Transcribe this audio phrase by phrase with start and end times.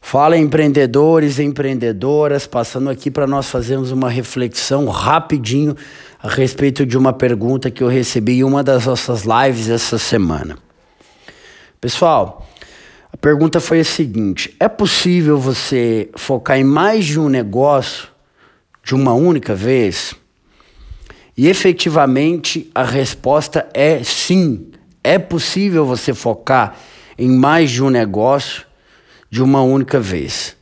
[0.00, 5.76] Fala empreendedores e empreendedoras, passando aqui para nós fazermos uma reflexão rapidinho
[6.22, 10.58] a respeito de uma pergunta que eu recebi em uma das nossas lives essa semana.
[11.80, 12.48] Pessoal,
[13.12, 18.08] a pergunta foi a seguinte: é possível você focar em mais de um negócio
[18.82, 20.14] de uma única vez?
[21.36, 24.66] E efetivamente a resposta é sim.
[25.02, 26.76] É possível você focar
[27.16, 28.69] em mais de um negócio
[29.30, 30.56] de uma única vez.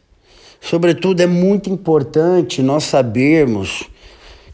[0.61, 3.89] Sobretudo, é muito importante nós sabermos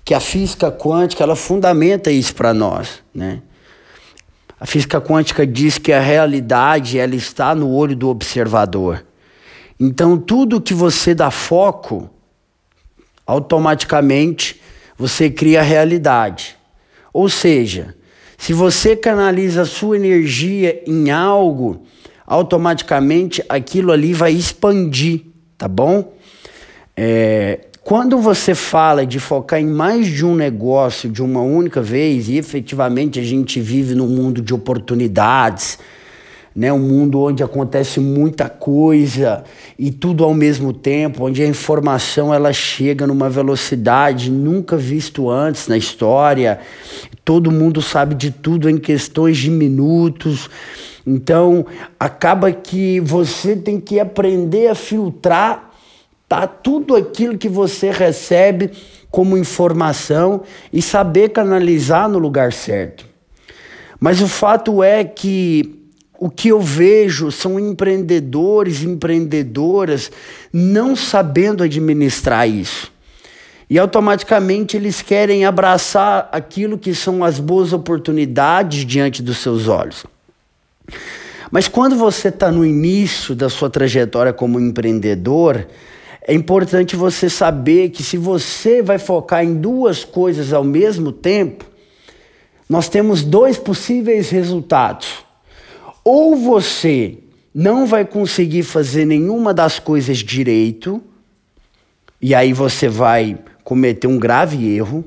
[0.04, 3.42] que a física quântica ela fundamenta isso para nós, né?
[4.60, 9.04] A física quântica diz que a realidade ela está no olho do observador.
[9.78, 12.08] Então, tudo que você dá foco,
[13.26, 14.60] automaticamente
[14.96, 16.56] você cria a realidade.
[17.12, 17.94] Ou seja,
[18.38, 21.84] se você canaliza a sua energia em algo,
[22.26, 25.22] automaticamente aquilo ali vai expandir,
[25.58, 26.12] tá bom?
[26.96, 32.30] É, quando você fala de focar em mais de um negócio de uma única vez,
[32.30, 35.78] e efetivamente a gente vive num mundo de oportunidades,
[36.56, 36.72] né?
[36.72, 39.44] um mundo onde acontece muita coisa
[39.78, 45.68] e tudo ao mesmo tempo, onde a informação ela chega numa velocidade nunca visto antes
[45.68, 46.60] na história,
[47.22, 50.48] todo mundo sabe de tudo em questões de minutos.
[51.06, 51.66] Então,
[52.00, 55.74] acaba que você tem que aprender a filtrar
[56.28, 58.70] tá tudo aquilo que você recebe
[59.10, 63.06] como informação e saber canalizar no lugar certo.
[64.00, 65.80] Mas o fato é que
[66.18, 70.10] o que eu vejo são empreendedores empreendedoras
[70.52, 72.92] não sabendo administrar isso.
[73.68, 80.04] E automaticamente eles querem abraçar aquilo que são as boas oportunidades diante dos seus olhos.
[81.50, 85.66] Mas quando você está no início da sua trajetória como empreendedor,
[86.26, 91.64] é importante você saber que se você vai focar em duas coisas ao mesmo tempo,
[92.68, 95.24] nós temos dois possíveis resultados.
[96.02, 97.18] Ou você
[97.54, 101.02] não vai conseguir fazer nenhuma das coisas direito,
[102.20, 105.04] e aí você vai cometer um grave erro,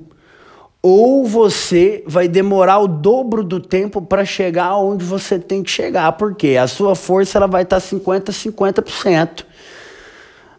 [0.89, 6.13] ou você vai demorar o dobro do tempo para chegar onde você tem que chegar,
[6.13, 9.43] porque a sua força ela vai estar 50 50%,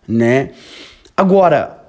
[0.07, 0.51] né?
[1.17, 1.83] Agora,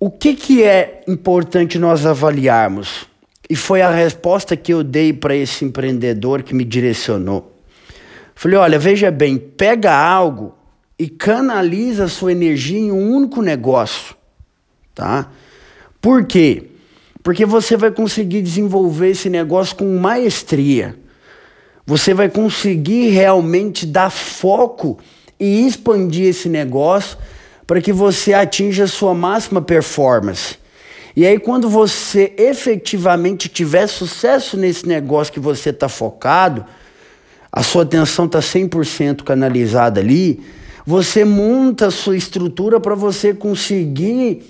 [0.00, 3.06] o que que é importante nós avaliarmos?
[3.46, 7.60] E foi a resposta que eu dei para esse empreendedor que me direcionou.
[8.34, 10.54] Falei: "Olha, veja bem, pega algo
[10.98, 14.16] e canaliza a sua energia em um único negócio,
[14.94, 15.30] tá?
[16.00, 16.71] Por quê?
[17.22, 20.96] Porque você vai conseguir desenvolver esse negócio com maestria.
[21.86, 24.98] Você vai conseguir realmente dar foco
[25.38, 27.18] e expandir esse negócio
[27.66, 30.56] para que você atinja a sua máxima performance.
[31.14, 36.64] E aí, quando você efetivamente tiver sucesso nesse negócio que você está focado,
[37.52, 40.40] a sua atenção está 100% canalizada ali,
[40.86, 44.42] você monta a sua estrutura para você conseguir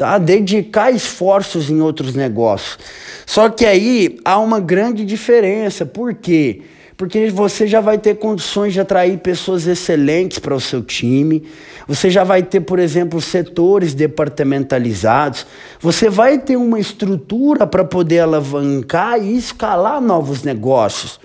[0.00, 0.16] tá?
[0.16, 2.78] dedicar esforços em outros negócios.
[3.26, 5.84] Só que aí há uma grande diferença.
[5.84, 6.62] Por quê?
[6.96, 11.46] Porque você já vai ter condições de atrair pessoas excelentes para o seu time.
[11.86, 15.46] Você já vai ter, por exemplo, setores departamentalizados.
[15.80, 21.20] Você vai ter uma estrutura para poder alavancar e escalar novos negócios.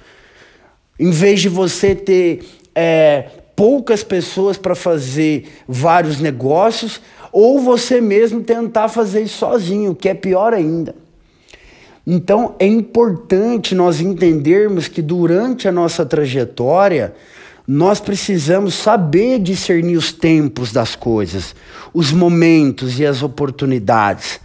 [0.99, 3.25] Em vez de você ter é,
[3.55, 6.99] poucas pessoas para fazer vários negócios,
[7.37, 10.95] ou você mesmo tentar fazer isso sozinho, que é pior ainda.
[12.07, 17.13] Então é importante nós entendermos que durante a nossa trajetória,
[17.67, 21.53] nós precisamos saber discernir os tempos das coisas,
[21.93, 24.39] os momentos e as oportunidades,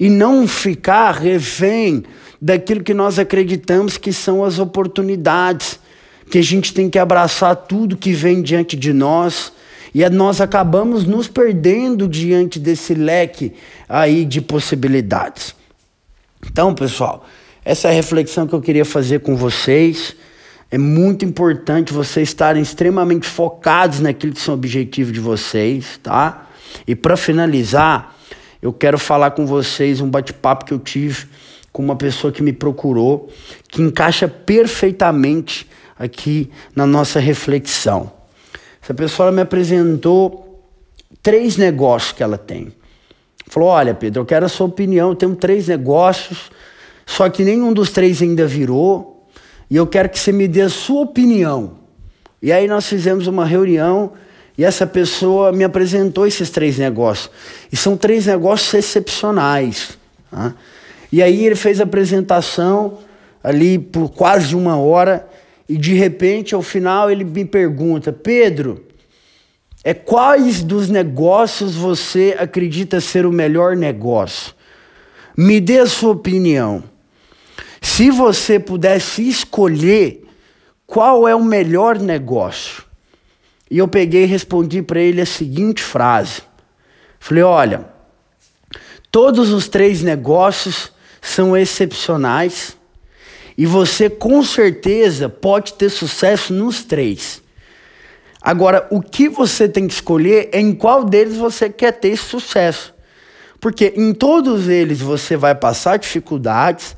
[0.00, 2.02] e não ficar refém
[2.42, 5.78] daquilo que nós acreditamos que são as oportunidades,
[6.28, 9.52] que a gente tem que abraçar tudo que vem diante de nós
[9.94, 13.52] e nós acabamos nos perdendo diante desse leque
[13.88, 15.54] aí de possibilidades.
[16.44, 17.24] Então, pessoal,
[17.64, 20.16] essa é a reflexão que eu queria fazer com vocês.
[20.70, 26.48] É muito importante vocês estarem extremamente focados naquilo que são objetivos de vocês, tá?
[26.86, 28.16] E para finalizar,
[28.60, 31.26] eu quero falar com vocês um bate-papo que eu tive
[31.72, 33.28] com uma pessoa que me procurou,
[33.68, 35.68] que encaixa perfeitamente
[35.98, 38.23] aqui na nossa reflexão.
[38.84, 40.62] Essa pessoa me apresentou
[41.22, 42.70] três negócios que ela tem.
[43.46, 45.08] Falou: Olha, Pedro, eu quero a sua opinião.
[45.08, 46.50] Eu tenho três negócios,
[47.06, 49.26] só que nenhum dos três ainda virou.
[49.70, 51.78] E eu quero que você me dê a sua opinião.
[52.42, 54.12] E aí nós fizemos uma reunião
[54.58, 57.30] E essa pessoa me apresentou esses três negócios.
[57.72, 59.98] E são três negócios excepcionais.
[60.30, 60.54] Tá?
[61.10, 62.98] E aí ele fez a apresentação
[63.42, 65.26] ali por quase uma hora.
[65.68, 68.84] E de repente, ao final, ele me pergunta: Pedro,
[69.82, 74.54] é quais dos negócios você acredita ser o melhor negócio?
[75.36, 76.84] Me dê a sua opinião.
[77.80, 80.24] Se você pudesse escolher
[80.86, 82.84] qual é o melhor negócio,
[83.70, 86.42] e eu peguei e respondi para ele a seguinte frase:
[87.18, 87.86] Falei, olha,
[89.10, 92.76] todos os três negócios são excepcionais
[93.56, 97.42] e você com certeza pode ter sucesso nos três.
[98.40, 102.92] Agora, o que você tem que escolher é em qual deles você quer ter sucesso.
[103.58, 106.94] Porque em todos eles você vai passar dificuldades,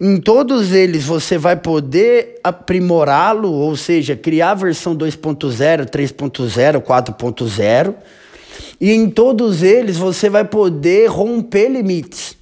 [0.00, 7.94] em todos eles você vai poder aprimorá-lo, ou seja, criar a versão 2.0, 3.0, 4.0.
[8.80, 12.36] E em todos eles você vai poder romper limites.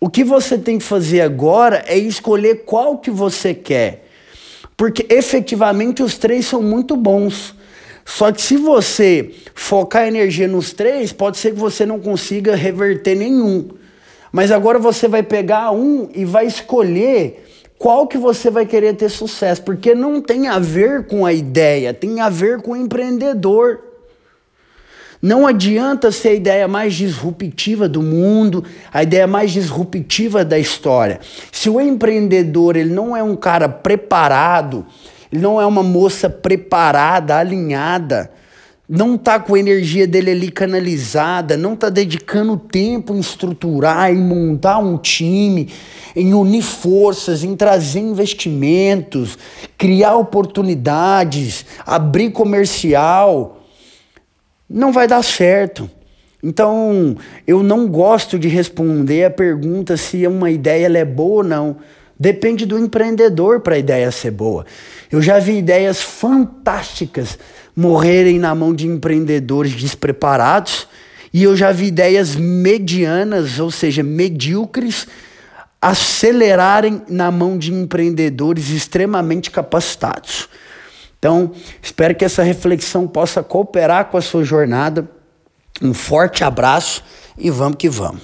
[0.00, 4.06] O que você tem que fazer agora é escolher qual que você quer.
[4.74, 7.54] Porque efetivamente os três são muito bons.
[8.02, 13.14] Só que se você focar energia nos três, pode ser que você não consiga reverter
[13.14, 13.68] nenhum.
[14.32, 17.46] Mas agora você vai pegar um e vai escolher
[17.78, 21.92] qual que você vai querer ter sucesso, porque não tem a ver com a ideia,
[21.92, 23.89] tem a ver com o empreendedor.
[25.22, 31.20] Não adianta ser a ideia mais disruptiva do mundo, a ideia mais disruptiva da história.
[31.52, 34.86] Se o empreendedor ele não é um cara preparado,
[35.30, 38.30] ele não é uma moça preparada, alinhada,
[38.88, 44.18] não tá com a energia dele ali canalizada, não tá dedicando tempo em estruturar, em
[44.18, 45.68] montar um time,
[46.16, 49.38] em unir forças, em trazer investimentos,
[49.76, 53.59] criar oportunidades, abrir comercial,
[54.70, 55.90] não vai dar certo.
[56.42, 61.76] Então, eu não gosto de responder a pergunta se uma ideia é boa ou não.
[62.18, 64.64] Depende do empreendedor para a ideia ser boa.
[65.10, 67.38] Eu já vi ideias fantásticas
[67.74, 70.86] morrerem na mão de empreendedores despreparados,
[71.32, 75.06] e eu já vi ideias medianas, ou seja, medíocres,
[75.80, 80.48] acelerarem na mão de empreendedores extremamente capacitados.
[81.20, 81.52] Então,
[81.82, 85.06] espero que essa reflexão possa cooperar com a sua jornada.
[85.80, 87.04] Um forte abraço
[87.36, 88.22] e vamos que vamos.